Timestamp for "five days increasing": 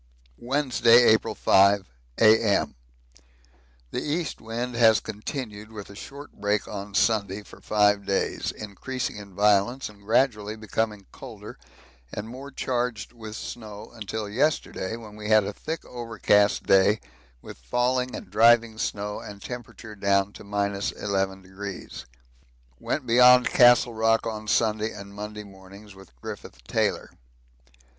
7.61-9.17